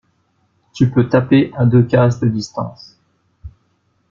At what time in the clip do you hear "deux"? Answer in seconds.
1.67-1.83